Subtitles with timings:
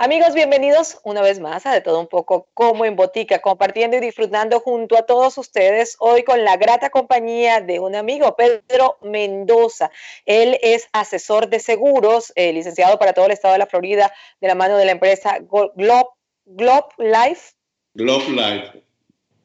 [0.00, 4.00] Amigos, bienvenidos una vez más a De Todo Un Poco como en Botica, compartiendo y
[4.00, 9.90] disfrutando junto a todos ustedes hoy con la grata compañía de un amigo, Pedro Mendoza.
[10.24, 14.46] Él es asesor de seguros, eh, licenciado para todo el estado de la Florida, de
[14.46, 16.10] la mano de la empresa Globe,
[16.44, 17.54] Globe Life.
[17.94, 18.87] Globe Life.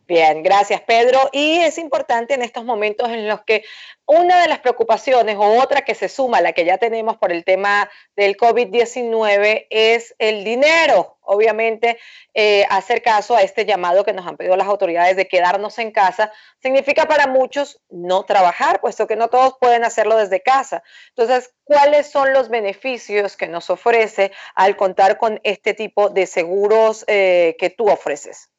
[0.05, 1.29] Bien, gracias Pedro.
[1.31, 3.63] Y es importante en estos momentos en los que
[4.05, 7.31] una de las preocupaciones o otra que se suma a la que ya tenemos por
[7.31, 11.17] el tema del COVID-19 es el dinero.
[11.21, 11.97] Obviamente,
[12.33, 15.91] eh, hacer caso a este llamado que nos han pedido las autoridades de quedarnos en
[15.91, 20.83] casa significa para muchos no trabajar, puesto que no todos pueden hacerlo desde casa.
[21.15, 27.05] Entonces, ¿cuáles son los beneficios que nos ofrece al contar con este tipo de seguros
[27.07, 28.49] eh, que tú ofreces?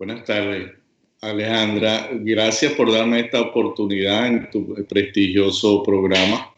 [0.00, 0.72] Buenas tardes,
[1.20, 2.08] Alejandra.
[2.10, 6.54] Gracias por darme esta oportunidad en tu prestigioso programa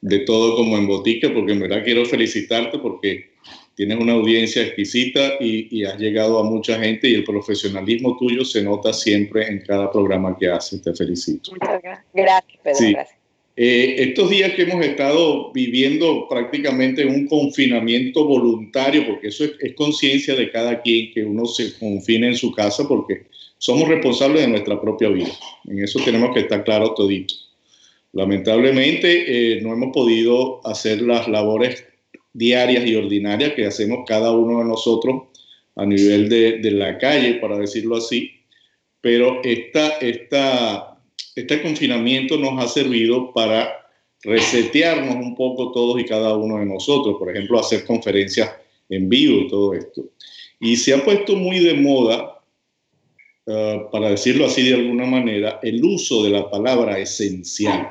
[0.00, 3.32] de todo como en botica, porque en verdad quiero felicitarte porque
[3.74, 8.62] tienes una audiencia exquisita y, has llegado a mucha gente y el profesionalismo tuyo se
[8.62, 10.80] nota siempre en cada programa que haces.
[10.80, 11.50] Te felicito.
[11.50, 12.06] Muchas gracias.
[12.14, 12.78] Gracias, Pedro.
[12.92, 13.19] Gracias.
[13.62, 20.34] Eh, estos días que hemos estado viviendo prácticamente un confinamiento voluntario, porque eso es, conciencia
[20.34, 23.26] de cada quien que uno se confine en su casa, porque
[23.58, 25.28] somos responsables de nuestra propia vida.
[25.68, 27.34] En eso tenemos que estar claros todito.
[28.14, 31.84] Lamentablemente eh, no hemos podido hacer las labores
[32.32, 35.24] diarias y ordinarias que hacemos cada uno de nosotros
[35.76, 38.30] a nivel de, de la calle, para decirlo así,
[39.02, 40.90] pero esta, esta
[41.34, 43.80] este confinamiento nos ha servido para
[44.22, 48.50] resetearnos un poco todos y cada uno de nosotros, por ejemplo, hacer conferencias
[48.88, 50.02] en vivo y todo esto.
[50.58, 52.42] Y se ha puesto muy de moda,
[53.46, 57.90] uh, para decirlo así de alguna manera, el uso de la palabra esencial.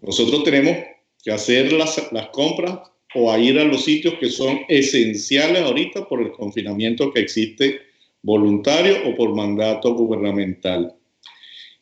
[0.00, 0.76] Nosotros tenemos
[1.24, 2.00] que hacer las,
[2.32, 2.78] compras
[3.14, 7.80] o ir a los sitios que son esenciales ahorita por el confinamiento que existe
[8.22, 10.94] voluntario o por mandato gubernamental.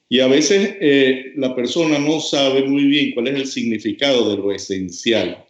[0.08, 4.36] Y a veces eh, la persona no sabe muy bien cuál es el significado de
[4.36, 5.44] lo esencial.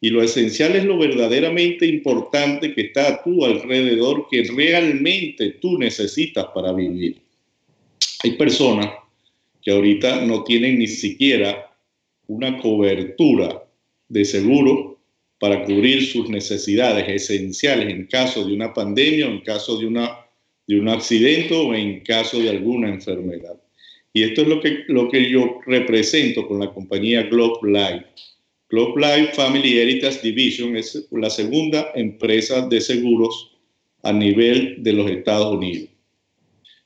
[0.00, 5.76] Y lo esencial es lo verdaderamente importante que está a tu alrededor, que realmente tú
[5.76, 7.20] necesitas para vivir.
[8.24, 8.90] Hay personas
[9.60, 11.70] que ahorita no tienen ni siquiera
[12.26, 13.64] una cobertura
[14.08, 15.00] de seguro
[15.38, 20.18] para cubrir sus necesidades esenciales en caso de una pandemia, en caso de, una,
[20.66, 23.58] de un accidente o en caso de alguna enfermedad.
[24.12, 28.06] Y esto es lo que, lo que yo represento con la compañía Globe Life.
[28.68, 33.56] Globe Life Family Heritage Division es la segunda empresa de seguros
[34.02, 35.88] a nivel de los Estados Unidos.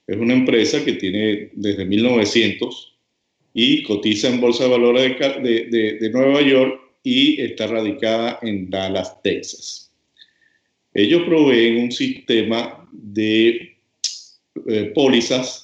[0.07, 2.95] Es una empresa que tiene desde 1900
[3.55, 9.23] y cotiza en Bolsa de Valores de, de, Nueva York y está radicada en Dallas,
[9.23, 9.93] Texas.
[10.93, 13.77] Ellos proveen un sistema de
[14.67, 15.64] eh, pólizas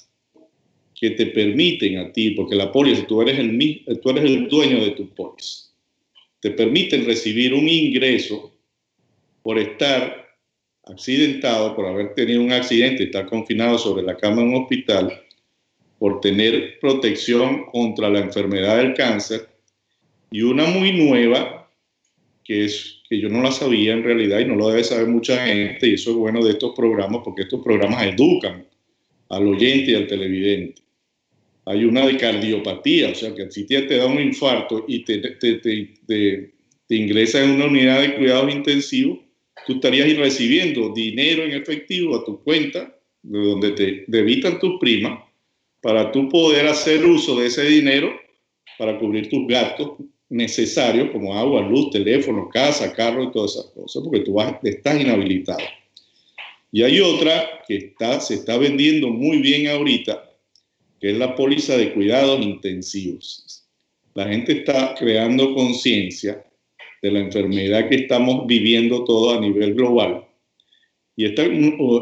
[1.01, 4.85] que te permiten a ti, porque la póliza, tú eres el, tú eres el dueño
[4.85, 5.71] de tu póliza,
[6.39, 8.53] te permiten recibir un ingreso
[9.41, 10.29] por estar
[10.83, 15.23] accidentado, por haber tenido un accidente, estar confinado sobre la cama en un hospital,
[15.97, 19.49] por tener protección contra la enfermedad del cáncer,
[20.29, 21.67] y una muy nueva,
[22.43, 25.47] que es que yo no la sabía en realidad y no lo debe saber mucha
[25.47, 28.67] gente, y eso es bueno de estos programas, porque estos programas educan
[29.29, 30.81] al oyente y al televidente
[31.71, 35.55] hay una de cardiopatía, o sea que si te, da un infarto y te, te,
[35.55, 36.51] te,
[36.89, 39.19] ingresa en una unidad de cuidados intensivos,
[39.65, 42.93] tú estarías recibiendo dinero en efectivo a tu cuenta,
[43.23, 45.23] de donde te debitan tus primas,
[45.81, 48.11] para tú poder hacer uso de ese dinero
[48.77, 49.93] para cubrir tus gastos
[50.27, 54.99] necesarios como agua, luz, teléfono, casa, carro y todas esas cosas, porque tú vas, estás
[54.99, 55.63] inhabilitado.
[56.71, 60.30] Y hay otra que está, se está vendiendo muy bien ahorita,
[61.01, 63.67] que es la póliza de cuidados intensivos.
[64.13, 66.45] La gente está creando conciencia
[67.01, 70.23] de la enfermedad que estamos viviendo todo a nivel global.
[71.15, 71.43] Y esta,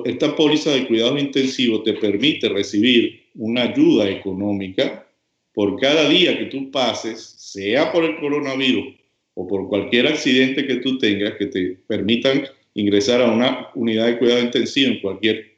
[0.05, 5.07] esta póliza de cuidados intensivos te permite recibir una ayuda económica
[5.53, 8.95] por cada día que tú pases, sea por el coronavirus
[9.33, 14.17] o por cualquier accidente que tú tengas que te permitan ingresar a una unidad de
[14.17, 15.57] cuidado intensivo en cualquier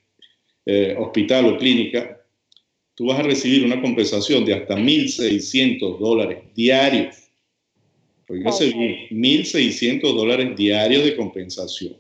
[0.66, 2.21] eh, hospital o clínica,
[3.02, 7.16] tú vas a recibir una compensación de hasta 1.600 dólares diarios.
[8.30, 11.96] Oígase bien, 1.600 dólares diarios de compensación.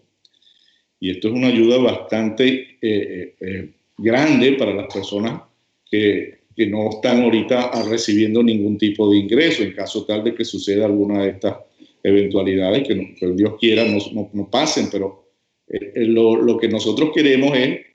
[0.99, 5.41] Y esto es una ayuda bastante eh, eh, eh, grande para las personas
[5.89, 10.45] que, que, no están ahorita recibiendo ningún tipo de ingreso en caso tal de que
[10.45, 11.55] suceda alguna de estas
[12.03, 15.31] eventualidades que, Dios quiera no, no, pasen, pero
[15.67, 17.90] eh, eh, lo, lo que nosotros queremos es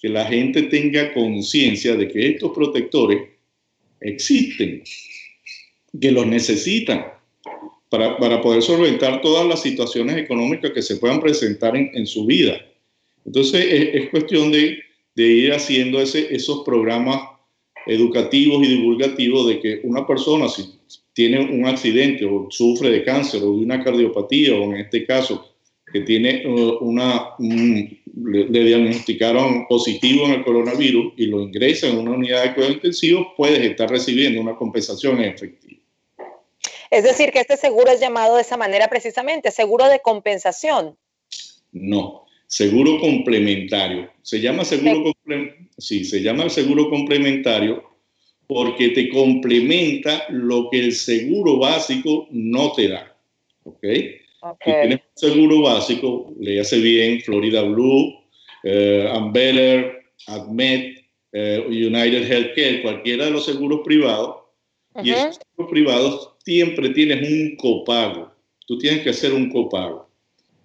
[0.00, 3.28] que la gente tenga conciencia de que estos protectores
[4.00, 4.82] existen,
[6.00, 7.06] que los necesitan
[7.90, 12.24] para, para, poder solventar todas las situaciones económicas que se puedan presentar en, en su
[12.24, 12.64] vida.
[13.26, 14.78] Entonces es, cuestión de,
[15.14, 17.20] de, ir haciendo ese, esos programas
[17.86, 20.78] educativos y divulgativos de que una persona si
[21.12, 25.49] tiene un accidente o sufre de cáncer o de una cardiopatía o en este caso
[25.92, 32.12] que tiene uh, una, le, diagnosticaron positivo en el coronavirus y lo ingresa en una
[32.12, 35.80] unidad de cuidados intensivos, puedes estar recibiendo una compensación efectiva.
[36.90, 40.96] Es decir, que este seguro es llamado de esa manera precisamente, seguro de compensación.
[41.72, 44.10] No, seguro complementario.
[44.22, 45.12] Se llama seguro,
[45.78, 47.88] sí, se llama el seguro complementario
[48.48, 53.16] porque te complementa lo que el seguro básico no te da.
[53.62, 53.84] ¿Ok?
[54.42, 54.72] Okay.
[54.72, 58.14] tienes un seguro básico, le hace bien Florida Blue,
[58.62, 64.36] eh, Ambeller, Admet, eh, United Healthcare, cualquiera de los seguros privados,
[65.02, 68.32] y esos seguros privados siempre tienes un copago.
[68.66, 70.08] Tú tienes que hacer un copago.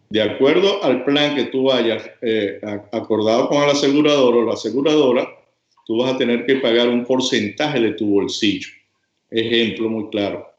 [0.09, 2.59] De acuerdo al plan que tú hayas eh,
[2.91, 5.27] acordado con el asegurador o la aseguradora,
[5.85, 8.69] tú vas a tener que pagar un porcentaje de tu bolsillo.
[9.29, 10.54] Ejemplo muy claro.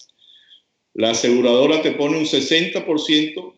[0.96, 3.52] La aseguradora te pone un 60%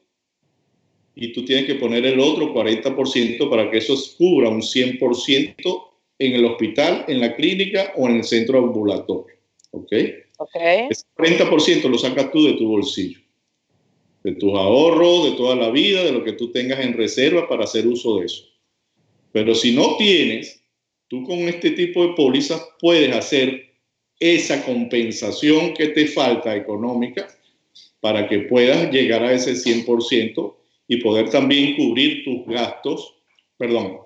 [1.15, 5.85] y tú tienes que poner el otro 40% para que eso cubra un 100%
[6.19, 9.37] en el hospital, en la clínica o en el centro ambulatorio.
[9.71, 9.93] ¿Ok?
[10.37, 10.89] okay.
[10.91, 13.21] Ese 40% lo sacas tú de tu bolsillo,
[14.25, 17.65] de tus ahorros, de toda la vida, de lo que tú tengas en reserva para
[17.65, 18.43] hacer uso de eso.
[19.31, 20.61] Pero si no tienes,
[21.07, 23.68] tú con este tipo de pólizas puedes hacer
[24.21, 27.29] esa compensación que te falta económica
[28.01, 30.55] para que puedas llegar a ese 100%
[30.89, 33.15] y poder también cubrir tus gastos,
[33.57, 33.99] perdón,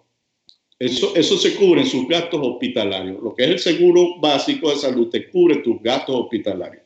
[0.78, 3.22] eso, eso se cubre en sus gastos hospitalarios.
[3.22, 6.82] Lo que es el seguro básico de salud te cubre tus gastos hospitalarios.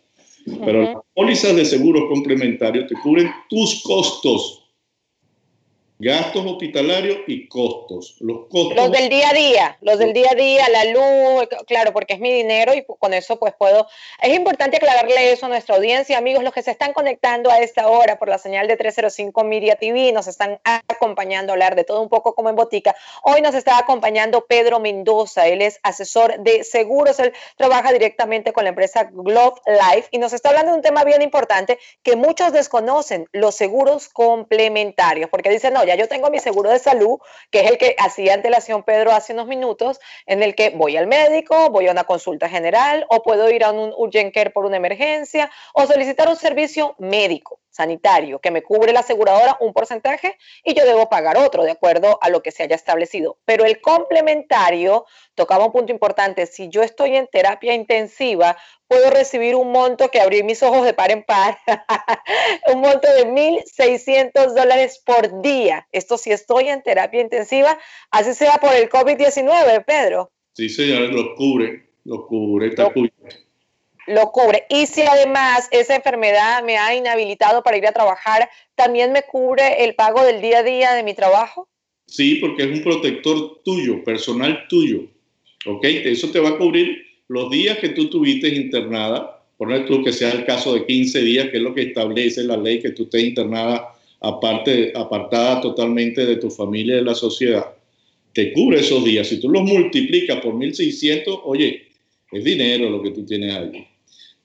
[0.64, 4.65] Pero las pólizas de seguros complementarios te cubren tus costos
[5.98, 8.16] Gastos hospitalarios y costos.
[8.20, 8.76] Los costos.
[8.76, 12.20] Los del día a día, los del día a día, la luz, claro, porque es
[12.20, 13.86] mi dinero y con eso pues puedo.
[14.20, 17.88] Es importante aclararle eso a nuestra audiencia, amigos, los que se están conectando a esta
[17.88, 22.02] hora por la señal de 305 Media TV, nos están acompañando a hablar de todo
[22.02, 22.94] un poco como en botica.
[23.22, 28.64] Hoy nos está acompañando Pedro Mendoza, él es asesor de seguros, él trabaja directamente con
[28.64, 32.52] la empresa Glove Life y nos está hablando de un tema bien importante que muchos
[32.52, 37.18] desconocen, los seguros complementarios, porque dicen, no, ya yo tengo mi seguro de salud,
[37.50, 41.06] que es el que hacía antelación Pedro hace unos minutos, en el que voy al
[41.06, 44.76] médico, voy a una consulta general o puedo ir a un urgent care por una
[44.76, 50.74] emergencia o solicitar un servicio médico sanitario que me cubre la aseguradora un porcentaje y
[50.74, 53.38] yo debo pagar otro de acuerdo a lo que se haya establecido.
[53.44, 56.46] Pero el complementario tocaba un punto importante.
[56.46, 58.56] Si yo estoy en terapia intensiva,
[58.88, 61.58] puedo recibir un monto que abrir mis ojos de par en par,
[62.74, 65.86] un monto de 1.600 dólares por día.
[65.92, 67.78] Esto si estoy en terapia intensiva,
[68.10, 70.32] así sea por el COVID-19, Pedro.
[70.54, 73.45] Sí, señor, lo cubre, lo cubre, está cubierto
[74.06, 74.64] lo cubre.
[74.68, 79.84] Y si además esa enfermedad me ha inhabilitado para ir a trabajar, ¿también me cubre
[79.84, 81.68] el pago del día a día de mi trabajo?
[82.06, 85.02] Sí, porque es un protector tuyo, personal tuyo.
[85.66, 85.84] ¿Ok?
[85.84, 89.42] Eso te va a cubrir los días que tú tuviste internada.
[89.58, 92.56] Poner tú que sea el caso de 15 días, que es lo que establece la
[92.56, 97.74] ley, que tú estés internada aparte, apartada totalmente de tu familia y de la sociedad.
[98.32, 99.28] Te cubre esos días.
[99.28, 101.88] Si tú los multiplicas por 1.600, oye,
[102.30, 103.86] es dinero lo que tú tienes ahí.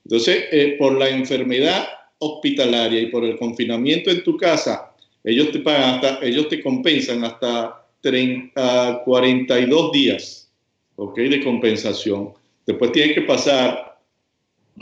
[0.05, 1.87] Entonces, eh, por la enfermedad
[2.19, 4.93] hospitalaria y por el confinamiento en tu casa,
[5.23, 10.51] ellos te pagan hasta, ellos te compensan hasta 30, 42 días,
[10.95, 11.17] ¿ok?
[11.17, 12.33] De compensación.
[12.65, 13.99] Después tienes que pasar,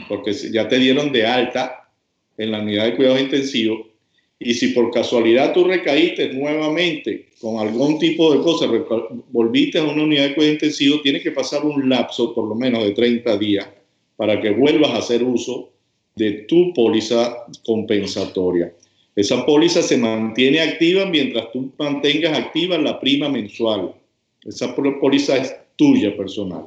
[0.07, 1.89] porque ya te dieron de alta
[2.37, 3.87] en la unidad de cuidados intensivos,
[4.41, 8.67] y si por casualidad tú recaíste nuevamente con algún tipo de cosa,
[9.31, 12.83] volviste a una unidad de cuidados intensivos, tienes que pasar un lapso por lo menos
[12.83, 13.67] de 30 días
[14.19, 15.69] para que vuelvas a hacer uso
[16.13, 18.73] de tu póliza compensatoria.
[19.15, 23.95] Esa póliza se mantiene activa mientras tú mantengas activa la prima mensual.
[24.43, 26.65] Esa póliza es tuya personal.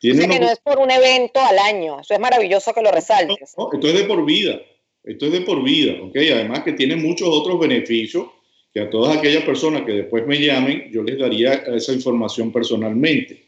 [0.00, 1.98] Tiene que no es por un evento al año.
[1.98, 3.54] Eso es maravilloso que lo resaltes.
[3.58, 4.60] No, esto es de por vida.
[5.02, 5.94] Esto es de por vida.
[6.00, 6.16] ¿ok?
[6.32, 8.28] Además que tiene muchos otros beneficios
[8.72, 13.47] que a todas aquellas personas que después me llamen, yo les daría esa información personalmente.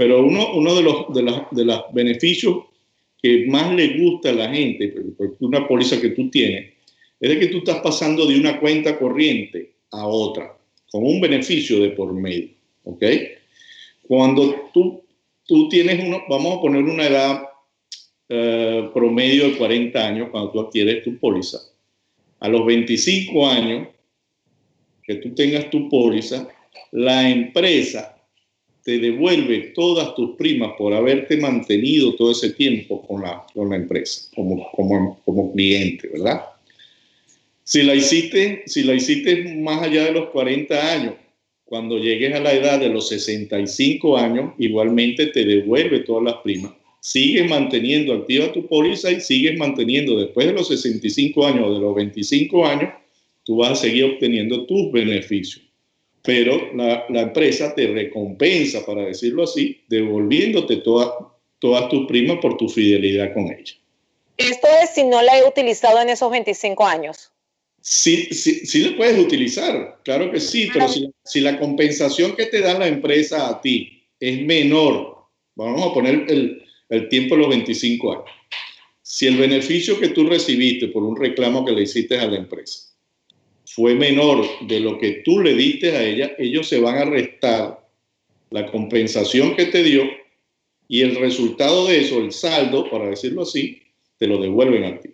[0.00, 2.56] Pero uno, uno de, los, de, de los beneficios
[3.22, 4.94] que más le gusta a la gente,
[5.40, 6.72] una póliza que tú tienes,
[7.20, 10.56] es de que tú estás pasando de una cuenta corriente a otra,
[10.90, 12.48] con un beneficio de por medio.
[12.84, 13.04] ¿Ok?
[14.08, 15.02] Cuando tú,
[15.46, 17.42] tú tienes uno, vamos a poner una edad
[18.30, 21.58] eh, promedio de 40 años cuando tú adquieres tu póliza.
[22.38, 23.88] A los 25 años
[25.02, 26.48] que tú tengas tu póliza,
[26.90, 28.16] la empresa
[28.84, 33.76] te devuelve todas tus primas por haberte mantenido todo ese tiempo con la, con la
[33.76, 36.42] empresa, como, como, como cliente, ¿verdad?
[37.64, 41.14] Si la, hiciste, si la hiciste más allá de los 40 años,
[41.64, 46.72] cuando llegues a la edad de los 65 años, igualmente te devuelve todas las primas.
[47.00, 51.80] Sigues manteniendo activa tu póliza y sigues manteniendo después de los 65 años o de
[51.80, 52.92] los 25 años,
[53.44, 55.69] tú vas a seguir obteniendo tus beneficios
[56.22, 63.32] pero la, empresa te recompensa, para decirlo así, devolviéndote todas tus primas por tu fidelidad
[63.32, 63.74] con ella.
[64.36, 67.30] Esto es si no la he utilizado en esos 25 años.
[67.82, 72.46] Sí, sí, sí la puedes utilizar, claro que sí, pero si, si, la compensación que
[72.46, 75.16] te da la empresa a ti es menor,
[75.54, 78.24] vamos a poner el, el tiempo de los 25 años,
[79.00, 82.89] si el beneficio que tú recibiste por un reclamo que le hiciste a la empresa
[83.74, 87.86] fue menor de lo que tú le diste a ella, ellos se van a restar
[88.50, 90.02] la compensación que te dio
[90.88, 93.80] y el resultado de eso, el saldo, para decirlo así,
[94.18, 95.10] te lo devuelven a ti.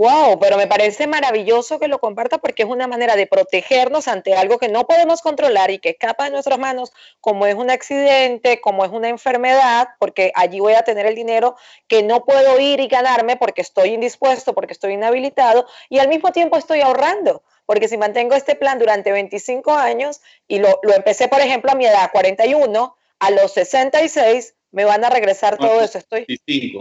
[0.00, 4.32] Wow, pero me parece maravilloso que lo comparta porque es una manera de protegernos ante
[4.32, 6.90] algo que no podemos controlar y que escapa de nuestras manos,
[7.20, 11.54] como es un accidente, como es una enfermedad, porque allí voy a tener el dinero
[11.86, 16.32] que no puedo ir y ganarme porque estoy indispuesto, porque estoy inhabilitado y al mismo
[16.32, 17.42] tiempo estoy ahorrando.
[17.66, 21.74] Porque si mantengo este plan durante 25 años y lo, lo empecé, por ejemplo, a
[21.74, 25.98] mi edad 41, a los 66 me van a regresar todo eso.
[25.98, 26.24] Estoy...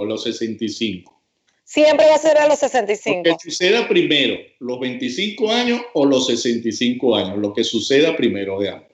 [0.06, 1.19] los 65.
[1.70, 3.30] Siempre va a ser a los 65.
[3.30, 8.60] Lo que suceda primero, los 25 años o los 65 años, lo que suceda primero
[8.60, 8.90] de ambos.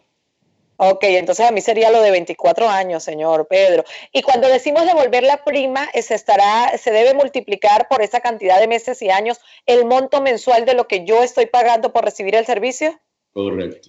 [0.76, 3.86] Ok, entonces a mí sería lo de 24 años, señor Pedro.
[4.12, 8.68] Y cuando decimos devolver la prima, se, estará, se debe multiplicar por esa cantidad de
[8.68, 12.46] meses y años el monto mensual de lo que yo estoy pagando por recibir el
[12.46, 13.00] servicio.
[13.32, 13.88] Correcto.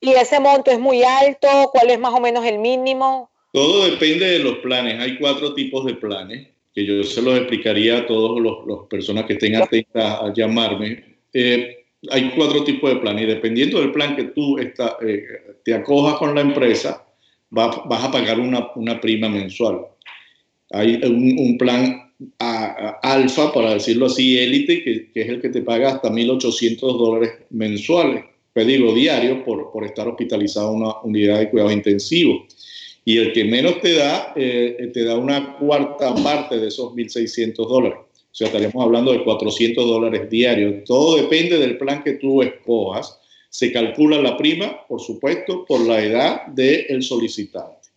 [0.00, 1.70] ¿Y ese monto es muy alto?
[1.70, 3.30] ¿Cuál es más o menos el mínimo?
[3.52, 4.98] Todo depende de los planes.
[4.98, 9.32] Hay cuatro tipos de planes que yo se los explicaría a todas las personas que
[9.32, 11.16] estén atentas a llamarme.
[11.32, 11.74] Eh,
[12.10, 14.74] hay cuatro tipos de planes y dependiendo del plan que tú eh,
[15.64, 17.02] te acojas con la empresa,
[17.48, 19.86] vas a pagar una, una, prima mensual.
[20.70, 26.10] Hay un, plan alfa, para decirlo así, élite, que, es el que te paga hasta
[26.10, 28.22] 1.800 dólares mensuales,
[28.54, 32.46] digo diario, por, por estar hospitalizado en una unidad de cuidado intensivo
[33.08, 37.54] y el que menos te da, eh, te da una cuarta parte de esos 1.600
[37.54, 38.00] dólares.
[38.00, 40.82] O sea, estaríamos hablando de 400 dólares diarios.
[40.84, 43.20] Todo depende del plan que tú escojas.
[43.48, 47.90] Se calcula la prima, por supuesto, por la edad del solicitante.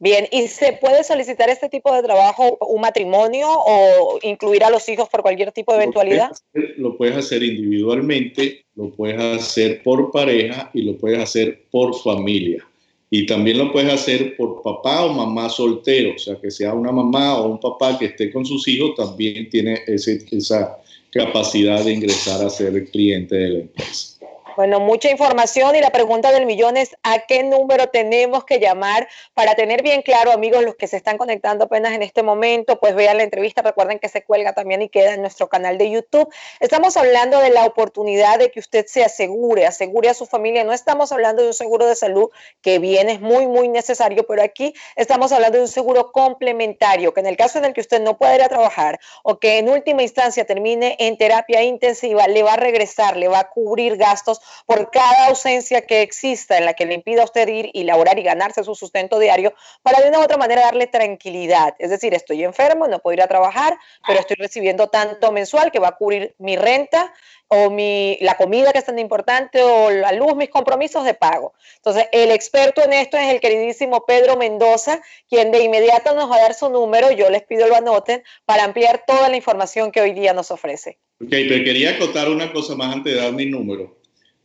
[0.00, 4.88] Bien, ¿y se puede solicitar este tipo de trabajo, un matrimonio o incluir a los
[4.88, 6.32] hijos por cualquier tipo de eventualidad?
[6.78, 12.66] lo puedes hacer individualmente, lo puedes hacer por pareja y lo puedes hacer por familia.
[13.14, 16.90] Y también lo puedes hacer por papá o mamá soltero, o sea, que sea una
[16.90, 20.78] mamá o un papá que esté con sus hijos, también tiene ese, esa
[21.10, 24.11] capacidad de ingresar a ser cliente de la empresa.
[24.54, 29.08] Bueno, mucha información y la pregunta del millón es ¿a qué número tenemos que llamar
[29.32, 32.94] para tener bien claro, amigos, los que se están conectando apenas en este momento, pues
[32.94, 36.28] vean la entrevista, recuerden que se cuelga también y queda en nuestro canal de YouTube.
[36.60, 40.64] Estamos hablando de la oportunidad de que usted se asegure, asegure a su familia.
[40.64, 42.28] No estamos hablando de un seguro de salud
[42.60, 47.20] que bien es muy, muy necesario, pero aquí estamos hablando de un seguro complementario, que
[47.20, 49.70] en el caso en el que usted no pueda ir a trabajar o que en
[49.70, 54.41] última instancia termine en terapia intensiva, le va a regresar, le va a cubrir gastos
[54.66, 58.18] por cada ausencia que exista en la que le impida a usted ir y laborar
[58.18, 61.74] y ganarse su sustento diario, para de una u otra manera darle tranquilidad.
[61.78, 65.78] Es decir, estoy enfermo, no puedo ir a trabajar, pero estoy recibiendo tanto mensual que
[65.78, 67.12] va a cubrir mi renta
[67.54, 71.52] o mi, la comida que es tan importante o la luz, mis compromisos de pago.
[71.76, 76.36] Entonces, el experto en esto es el queridísimo Pedro Mendoza, quien de inmediato nos va
[76.36, 80.00] a dar su número, yo les pido lo anoten, para ampliar toda la información que
[80.00, 80.98] hoy día nos ofrece.
[81.20, 84.01] Ok, pero quería acotar una cosa más antes de dar mi número.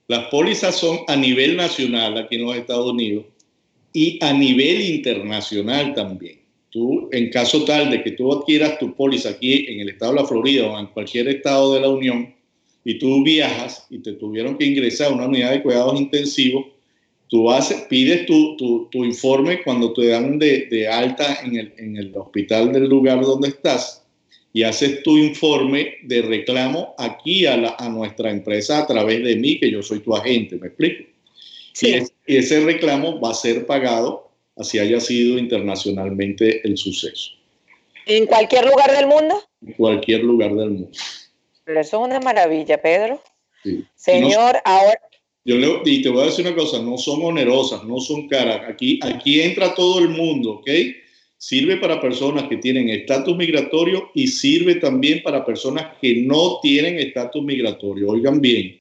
[0.08, 3.26] Las pólizas son a nivel nacional aquí en los Estados Unidos
[3.92, 6.40] y a nivel internacional también.
[6.70, 10.22] Tú, en caso tal de que tú adquieras tu póliza aquí en el estado de
[10.22, 12.34] la Florida o en cualquier estado de la Unión
[12.86, 16.68] y tú viajas y te tuvieron que ingresar a una unidad de cuidados intensivos,
[17.28, 18.56] tú haces, pides tu,
[18.90, 23.20] tu, informe cuando te dan de, de alta en el, en el hospital del lugar
[23.22, 24.07] donde estás
[24.54, 29.60] y haces tu informe de reclamo aquí a, a nuestra empresa a través de mí,
[29.60, 31.04] que yo soy tu agente, ¿me explico?
[31.74, 32.04] Sí.
[32.26, 34.28] Y, ese reclamo va a ser pagado
[34.58, 37.32] así haya sido internacionalmente el suceso.
[38.06, 39.44] ¿En cualquier lugar del mundo?
[39.66, 40.90] En cualquier lugar del mundo.
[41.64, 43.22] Pero eso es una maravilla, Pedro.
[43.64, 43.86] Sí.
[43.96, 45.00] Señor, ahora...
[45.46, 48.62] Yo le, y te voy a decir una cosa, no son onerosas, no son caras.
[48.68, 50.70] Aquí, aquí entra todo el mundo, ¿ok?
[51.38, 56.98] Sirve para personas que tienen estatus migratorio y sirve también para personas que no tienen
[56.98, 58.10] estatus migratorio.
[58.10, 58.80] Oigan bien,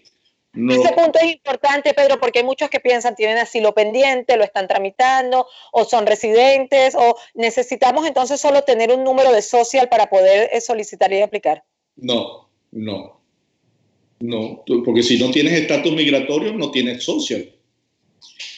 [0.57, 4.67] ese punto es importante, Pedro, porque hay muchos que piensan tienen asilo pendiente, lo están
[4.67, 10.49] tramitando, o son residentes, o necesitamos entonces solo tener un número de social para poder
[10.53, 11.63] eh, solicitar y aplicar.
[11.97, 13.21] No, no,
[14.21, 17.53] no, porque si no tienes estatus migratorio, no tienes social.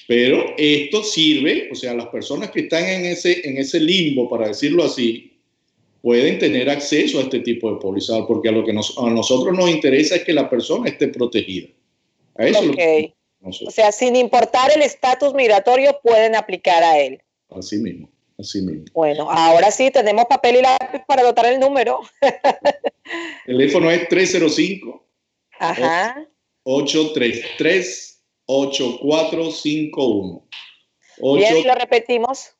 [0.09, 4.49] Pero esto sirve, o sea, las personas que están en ese, en ese limbo, para
[4.49, 5.39] decirlo así,
[6.01, 9.69] pueden tener acceso a este tipo de póliza, porque a lo que a nosotros nos
[9.69, 11.69] interesa es que la persona esté protegida.
[13.43, 17.21] O sea, sin importar el estatus migratorio, pueden aplicar a él.
[17.51, 18.87] Así mismo, así mismo.
[18.95, 22.01] Bueno, ahora sí, tenemos papel y lápiz para anotar el número.
[22.23, 22.33] el
[23.59, 25.07] teléfono es 305
[25.59, 26.27] Ajá.
[26.63, 28.08] 833
[28.49, 30.43] 8451.
[31.37, 32.53] Bien, lo repetimos.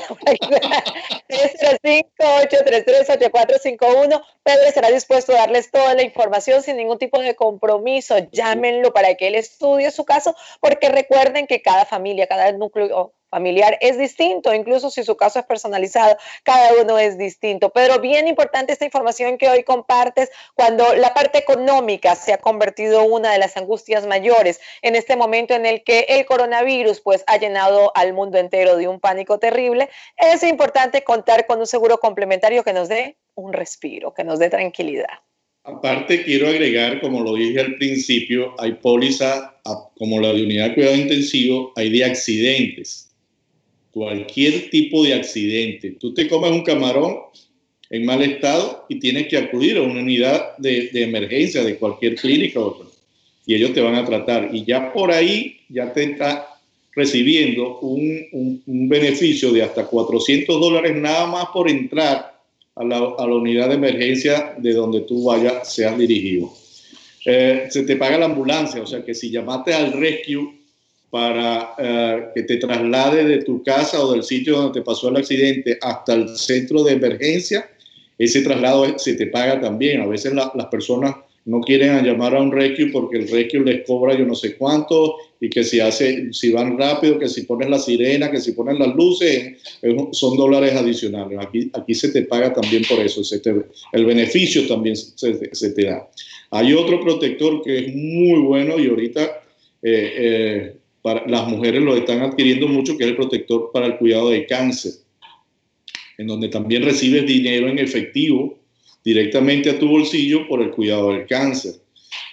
[1.30, 4.22] 305-833-8451.
[4.44, 8.18] Pedro estará dispuesto a darles toda la información sin ningún tipo de compromiso.
[8.32, 13.78] Llámenlo para que él estudie su caso, porque recuerden que cada familia, cada núcleo familiar
[13.82, 17.70] es distinto, incluso si su caso es personalizado, cada uno es distinto.
[17.70, 23.04] Pero bien importante esta información que hoy compartes cuando la parte económica se ha convertido
[23.06, 27.38] una de las angustias mayores en este momento en el que el coronavirus pues ha
[27.38, 29.90] llenado al mundo entero de un pánico terrible.
[30.18, 34.50] Es importante contar con un seguro complementario que nos dé un respiro, que nos dé
[34.50, 35.22] tranquilidad.
[35.64, 39.56] Aparte, quiero agregar, como lo dije al principio, hay póliza
[39.96, 43.11] como la de unidad de cuidado intensivo, hay de accidentes
[43.92, 45.96] cualquier tipo de accidente.
[46.00, 47.18] Tú te comes un camarón
[47.90, 52.60] en mal estado y tienes que acudir a una unidad de, emergencia de cualquier clínica
[53.46, 54.50] y ellos te van a tratar.
[54.54, 56.48] Y ya por ahí ya te está
[56.94, 62.40] recibiendo un, beneficio de hasta 400 dólares nada más por entrar
[62.76, 66.52] a la, unidad de emergencia de donde tú vayas, seas dirigido.
[67.26, 70.61] Eh, se te paga la ambulancia, o sea que si llamaste al rescue
[71.12, 75.18] para eh, que te traslade de tu casa o del sitio donde te pasó el
[75.18, 77.70] accidente hasta el centro de emergencia,
[78.18, 80.02] ese traslado se te paga también.
[80.02, 84.18] A veces las personas no quieren llamar a un rescue porque el rescue les cobra
[84.18, 87.80] yo no sé cuánto y que si hace, si van rápido, que si pones la
[87.80, 89.58] sirena, que si ponen las luces,
[90.12, 91.40] son dólares adicionales.
[91.42, 93.22] Aquí, aquí se te paga también por eso,
[93.92, 96.08] el beneficio también se, se, te da.
[96.52, 99.42] Hay otro protector que es muy bueno y ahorita
[99.82, 103.98] eh, eh, para, las mujeres lo están adquiriendo mucho, que es el protector para el
[103.98, 104.94] cuidado de cáncer,
[106.18, 108.60] en donde también recibes dinero en efectivo
[109.04, 111.74] directamente a tu bolsillo por el cuidado del cáncer.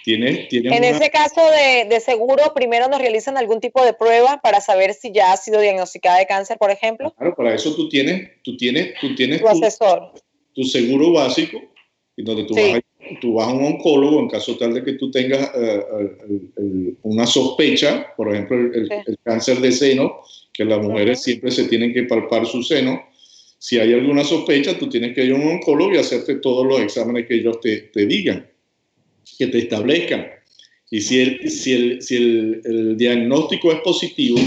[0.03, 4.61] ¿Tienes, en ese caso de, de, seguro, primero nos realizan algún tipo de prueba para
[4.61, 7.13] saber si ya ha sido diagnosticada de cáncer, por ejemplo.
[7.15, 10.13] Claro, para eso tú tienes, tú tienes, tú tienes tu, asesor.
[10.55, 11.61] tu seguro básico,
[12.15, 12.88] y donde tú vas a
[13.21, 18.13] tú vas a un oncólogo en caso tal de que tú tengas eh, una sospecha,
[18.15, 18.89] por ejemplo, el,
[19.23, 20.21] cáncer de seno,
[20.53, 23.01] que las mujeres siempre se tienen que palpar su seno.
[23.57, 26.79] Si hay alguna sospecha, tú tienes que ir a un oncólogo y hacerte todos los
[26.79, 28.47] exámenes que ellos te, te digan,
[29.37, 30.27] que te establezcan.
[30.91, 34.39] Y si, el, si, el, si el, el diagnóstico es positivo,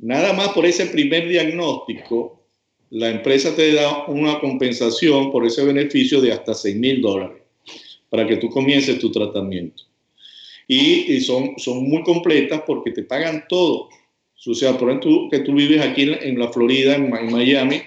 [0.00, 2.42] nada más por ese primer diagnóstico,
[2.90, 7.37] la empresa te da una compensación por ese beneficio de hasta 6 mil dólares
[8.10, 9.84] para que tú comiences tu tratamiento.
[10.66, 13.88] Y, son, son muy completas porque te pagan todo.
[14.46, 17.80] O sea, por ejemplo, que tú vives aquí en, la Florida, en, Miami,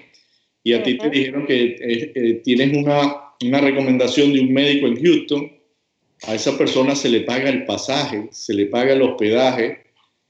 [0.64, 4.86] y a ti te dijeron que eh, eh, tienes una, una recomendación de un médico
[4.86, 5.52] en Houston,
[6.24, 9.78] a esa persona se le paga el pasaje, se le paga el hospedaje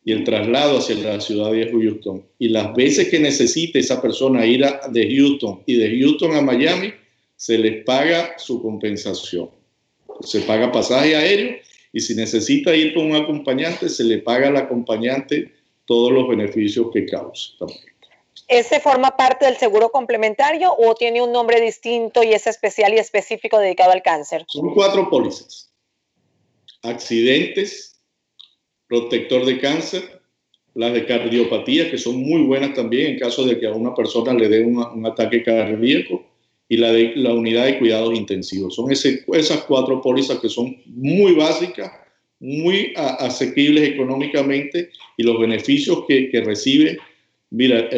[0.04, 2.24] y el traslado hacia la ciudad de Houston.
[2.38, 6.92] Y las veces que necesite esa persona ir de Houston y de Houston a Miami,
[7.36, 9.48] se les paga su compensación
[10.22, 11.56] se paga pasaje aéreo
[11.92, 15.52] y si necesita ir con un acompañante, se le paga al acompañante
[15.84, 17.52] todos los beneficios que causa
[18.48, 22.98] ¿Ese forma parte del seguro complementario o tiene un nombre distinto y es especial y
[22.98, 24.44] específico dedicado al cáncer?
[24.48, 25.70] Son cuatro pólizas.
[26.82, 28.00] Accidentes,
[28.88, 30.22] protector de cáncer,
[30.74, 34.32] las de cardiopatía, que son muy buenas también en caso de que a una persona
[34.34, 36.24] le dé un ataque cardíaco,
[36.72, 38.76] y la, de, la unidad de cuidados intensivos.
[38.76, 41.92] Son ese, esas cuatro pólizas que son muy básicas,
[42.40, 46.96] muy asequibles económicamente y los beneficios que, que recibe.
[47.50, 47.90] Mira,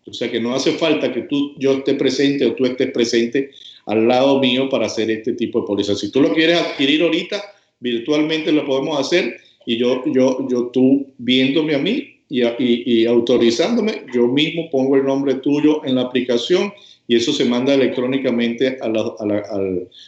[0.07, 3.51] O sea que no hace falta que tú, yo esté presente o tú estés presente
[3.85, 5.99] al lado mío para hacer este tipo de pólizas.
[5.99, 7.43] Si tú lo quieres adquirir ahorita,
[7.79, 14.03] virtualmente lo podemos hacer y yo, yo, yo tú viéndome a mí y, y, autorizándome,
[14.13, 16.73] yo mismo pongo el nombre tuyo en la aplicación
[17.07, 19.43] y eso se manda electrónicamente a la, a, la,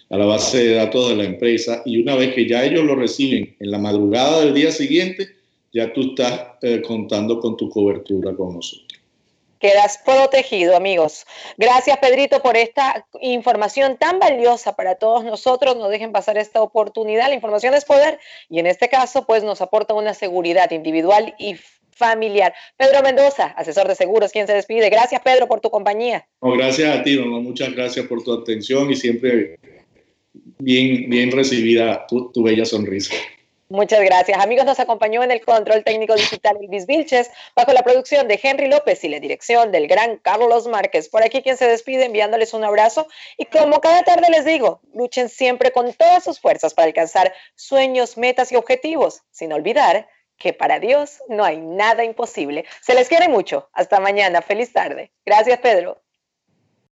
[0.09, 2.95] a la, base de datos de la empresa y una vez que ya ellos lo
[2.95, 5.36] reciben en la madrugada del día siguiente,
[5.73, 8.87] ya tú estás eh, contando con tu cobertura con nosotros.
[9.59, 11.25] Quedas protegido, amigos.
[11.57, 15.75] Gracias, Pedrito, por esta información tan valiosa para todos nosotros.
[15.77, 17.29] No dejen pasar esta oportunidad.
[17.29, 21.55] La información es poder y en este caso, pues nos aporta una seguridad individual y
[21.89, 22.53] familiar.
[22.77, 24.91] Pedro Mendoza, asesor de seguros, quien se despide.
[24.91, 26.27] Gracias, Pedro, por tu compañía.
[26.39, 27.39] gracias a ti, mamá.
[27.39, 29.57] Muchas gracias por tu atención y siempre
[30.59, 33.15] bien, bien recibida tu, tu bella sonrisa.
[33.69, 34.39] Muchas gracias.
[34.39, 38.69] Amigos, nos acompañó en el control técnico digital Elvis Vilches, bajo la producción de Henry
[38.69, 41.09] López y la dirección del gran Carlos Márquez.
[41.09, 45.27] Por aquí quien se despide enviándoles un abrazo y como cada tarde les digo, luchen
[45.27, 50.79] siempre con todas sus fuerzas para alcanzar sueños, metas y objetivos, sin olvidar que para
[50.79, 52.63] Dios no hay nada imposible.
[52.81, 53.69] Se les quiere mucho.
[53.73, 54.41] Hasta mañana.
[54.41, 55.11] Feliz tarde.
[55.25, 56.01] Gracias, Pedro.